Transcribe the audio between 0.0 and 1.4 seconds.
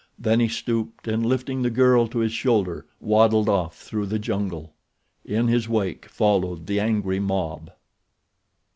Then he stooped and